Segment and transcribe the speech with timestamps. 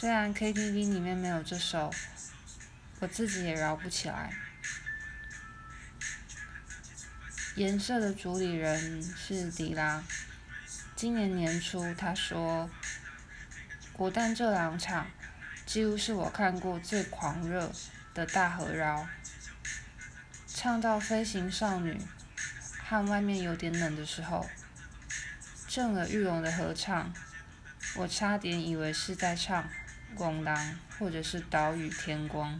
[0.00, 1.92] 虽然 KTV 里面没有这首，
[3.00, 4.32] 我自己也饶不起来。
[7.56, 10.04] 颜色的主理人是迪拉。
[10.94, 12.70] 今年年初，他说
[13.92, 15.08] ：“国诞这两场，
[15.66, 17.72] 几乎是我看过最狂热
[18.14, 19.08] 的大合饶。
[20.46, 22.00] 唱到飞行少女
[22.88, 24.48] 和外面有点冷的时候，
[25.66, 27.12] 震耳欲聋的合唱，
[27.96, 29.64] 我差点以为是在唱
[30.14, 30.56] 《光当》
[30.98, 32.58] 或者是《岛屿天光》。”